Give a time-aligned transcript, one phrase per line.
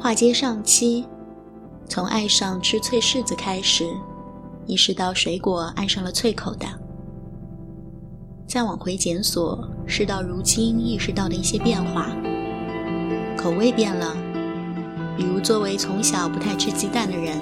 [0.00, 1.04] 话接上期，
[1.88, 3.84] 从爱上吃脆柿子开始，
[4.64, 6.66] 意识到水果爱上了脆口的。
[8.46, 12.10] 再往回检索，事到如今意识到的一些变化，
[13.36, 14.16] 口味变了。
[15.16, 17.36] 比如，作为从小不太吃鸡蛋的人，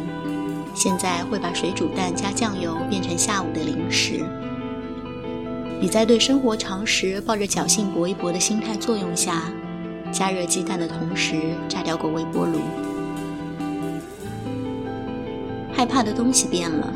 [0.75, 4.25] 现在会把水煮蛋加酱油变成下午的零食。
[5.79, 9.43] 你在对生活常识抱着侥幸搏一搏的心态作用下，
[10.12, 11.36] 加热鸡蛋的同时
[11.68, 12.60] 炸掉过微波炉。
[15.73, 16.92] 害怕的东西变了，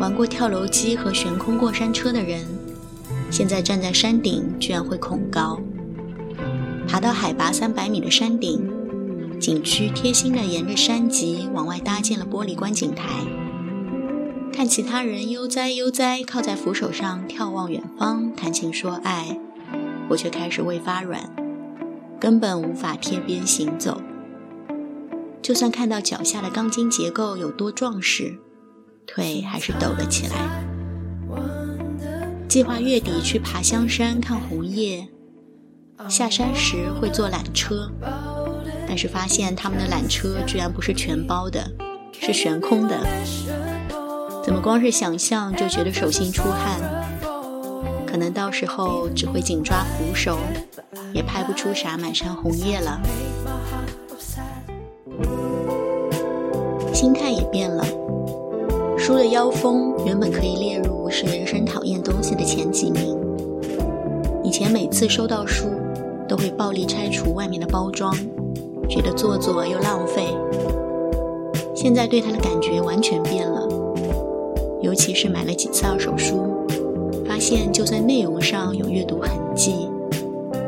[0.00, 2.44] 玩过跳楼机和悬空过山车的人，
[3.30, 5.60] 现在站在山顶居然会恐高。
[6.88, 8.66] 爬到海拔三百米的山顶，
[9.38, 13.08] 景区贴心地沿着山脊往外搭建了玻璃观景台。
[14.52, 19.38] 看其他人悠哉悠哉靠在扶手上眺望远方，谈情说爱，
[20.08, 21.30] 我却开始胃发软，
[22.22, 24.00] 根本无法贴边行走。
[25.42, 28.38] 就算看到脚下的钢筋结构有多壮实，
[29.04, 30.64] 腿还是抖了起来。
[32.48, 35.08] 计划月底去爬香山看红叶，
[36.08, 37.90] 下山时会坐缆车，
[38.86, 41.72] 但是发现他们的缆车居然不是全包的，
[42.20, 43.04] 是悬空的。
[44.44, 47.11] 怎么光是想象就觉得手心出汗？
[48.12, 50.36] 可能到时候只会紧抓扶手，
[51.14, 53.00] 也拍不出啥满山红叶了。
[56.92, 57.82] 心态也变了，
[58.98, 63.16] 书的妖风原本可以列入是人生讨厌东西的前几名。
[64.44, 65.70] 以前每次收到书，
[66.28, 68.14] 都会暴力拆除外面的包装，
[68.90, 70.26] 觉得做作又浪费。
[71.74, 73.66] 现在对它的感觉完全变了。
[74.82, 76.51] 尤其是买了几次二手书，
[77.42, 79.90] 现就算内容上有阅读痕迹，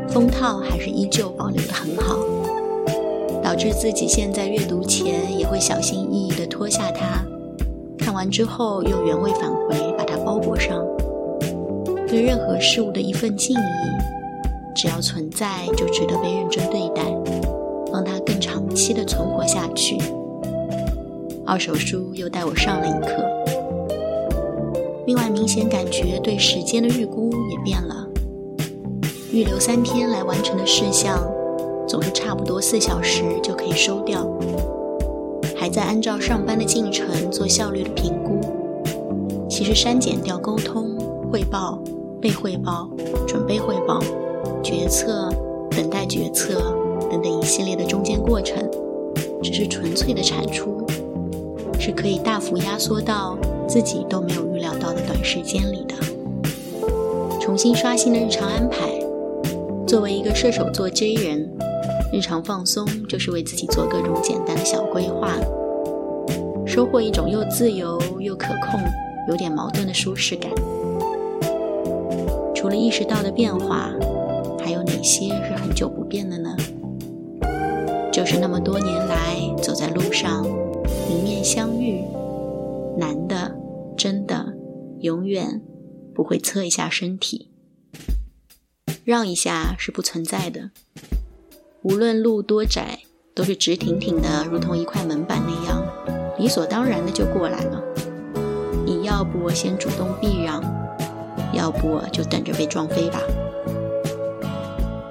[0.09, 2.19] 封套还是依旧保留得很好，
[3.41, 7.25] 导致自己现在阅读前也会小心翼翼地脱下它，
[7.97, 10.85] 看完之后又原位返回把它包裹上。
[12.09, 13.63] 对任何事物的一份敬意，
[14.75, 17.05] 只要存在就值得被认真对待，
[17.93, 19.97] 让它更长期的存活下去。
[21.47, 23.64] 二手书又带我上了一课。
[25.07, 28.09] 另外，明显感觉对时间的预估也变了。
[29.31, 31.19] 预留三天来完成的事项，
[31.87, 34.27] 总是差不多四小时就可以收掉。
[35.57, 38.41] 还在按照上班的进程做效率的评估，
[39.49, 40.97] 其实删减掉沟通、
[41.31, 41.79] 汇报、
[42.21, 42.89] 被汇报、
[43.27, 43.99] 准备汇报、
[44.63, 45.29] 决策、
[45.71, 46.75] 等待决策
[47.11, 48.63] 等等一系列的中间过程，
[49.43, 50.84] 只是纯粹的产出，
[51.85, 53.37] 是可以大幅压缩到。
[53.67, 55.95] 自己都没有预料到的短时间里的
[57.41, 58.79] 重新刷新的日常安排。
[59.87, 61.51] 作为一个射手座 J 人，
[62.13, 65.33] 日常放松就是为自己做各种简单的小规划，
[66.67, 68.79] 收获一种又自由又可控、
[69.29, 70.51] 有点矛盾的舒适感。
[72.55, 73.91] 除了意识到的变化，
[74.63, 76.55] 还有哪些是很久不变的呢？
[78.13, 80.47] 就是那么多年来走在路上，
[81.09, 82.05] 迎面相遇。
[82.97, 83.57] 男的，
[83.97, 84.55] 真的，
[85.01, 85.61] 永远
[86.15, 87.51] 不会侧一下身体，
[89.05, 90.71] 让一下是不存在的。
[91.83, 93.01] 无论路多窄，
[93.35, 95.85] 都是直挺挺的，如同一块门板那样，
[96.39, 97.83] 理所当然的就过来了。
[98.87, 100.63] 你要不我先主动避让，
[101.53, 103.21] 要不就等着被撞飞吧。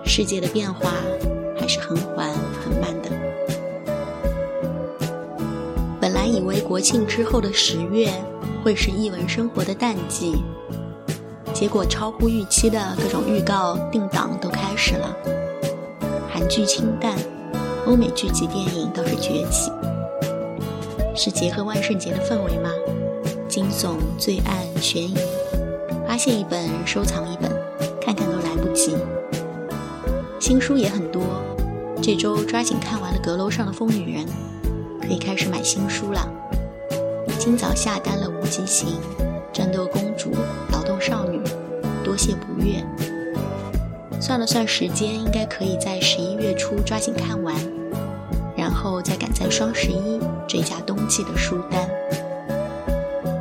[0.05, 0.93] 世界的变化
[1.57, 2.29] 还是很缓
[2.61, 3.02] 很慢的。
[6.67, 8.09] 国庆之后的十月
[8.63, 10.33] 会是译文生活的淡季，
[11.53, 15.15] 结果超乎预期的各种预告定档都开始了。
[16.31, 17.15] 韩剧清淡，
[17.85, 19.71] 欧美剧集电影倒是崛起。
[21.15, 22.71] 是结合万圣节的氛围吗？
[23.47, 25.15] 惊悚、罪案、悬疑，
[26.07, 27.51] 发现一本收藏一本，
[28.01, 28.95] 看看都来不及。
[30.39, 31.21] 新书也很多，
[32.01, 34.25] 这周抓紧看完了《阁楼上的疯女人》。
[35.05, 36.25] 可以开始买新书了。
[37.45, 38.87] 今早下单了《无极行》
[39.51, 40.31] 《战斗公主》
[40.71, 41.37] 《劳动少女》，
[42.01, 42.81] 多谢不悦。
[44.21, 47.53] 算了算时间，应该可以在十一月初抓紧看完，
[48.55, 51.85] 然后再赶在双十一追加冬季的书单。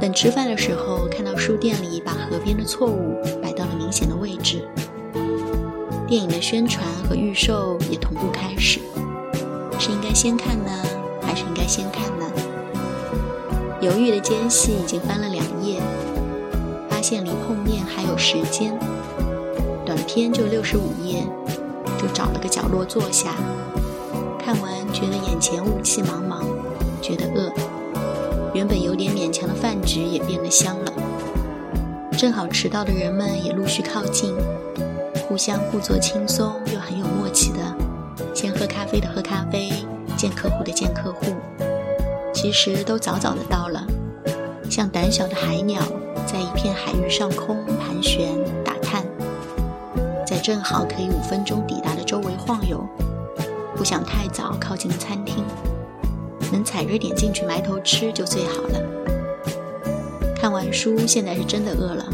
[0.00, 4.68] 等吃饭的时候，看到书店里把河边的错误摆到了明显的位置。
[6.08, 8.80] 电影的宣传和预售也同步开始，
[9.78, 10.72] 是应该先看呢？
[11.22, 12.11] 还是应该先看。
[13.82, 15.80] 犹豫的间隙，已经翻了两页，
[16.88, 18.78] 发现离碰面还有时间。
[19.84, 21.26] 短片就六十五页，
[21.98, 23.34] 就找了个角落坐下。
[24.38, 26.44] 看完觉得眼前雾气茫茫，
[27.00, 27.52] 觉得饿。
[28.54, 30.92] 原本有点勉强的饭局也变得香了。
[32.16, 34.32] 正好迟到的人们也陆续靠近，
[35.26, 37.58] 互相故作轻松又很有默契的，
[38.32, 39.72] 先喝咖啡的喝咖啡，
[40.16, 41.34] 见客户的见客户。
[42.42, 43.86] 其实都早早的到了，
[44.68, 45.80] 像胆小的海鸟，
[46.26, 49.06] 在一片海域上空盘旋打探，
[50.26, 52.84] 在正好可以五分钟抵达的周围晃悠，
[53.76, 55.44] 不想太早靠近餐厅，
[56.50, 58.80] 能踩着点进去埋头吃就最好了。
[60.34, 62.04] 看完书，现在是真的饿了。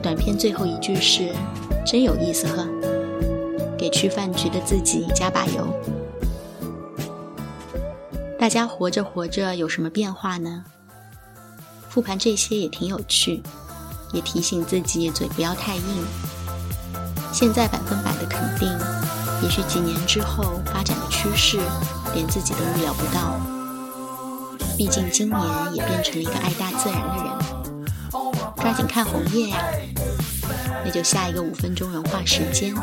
[0.00, 1.32] 短片最后一句是
[1.84, 2.64] ：“真有意思呵。”
[3.76, 5.66] 给去饭局的自己加把油。
[8.44, 10.64] 大家活着活着有什么变化呢？
[11.88, 13.42] 复盘这些也挺有趣，
[14.12, 16.04] 也提醒自己嘴不要太硬。
[17.32, 18.68] 现在百分百的肯定，
[19.42, 21.58] 也许几年之后发展的趋势，
[22.14, 23.40] 连自己都预料不到。
[24.76, 25.40] 毕竟今年
[25.72, 27.32] 也变成了一个爱大自然的人，
[28.58, 29.64] 抓紧看红叶呀！
[30.84, 32.74] 那就下一个五分钟融化时间，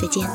[0.00, 0.26] 再见。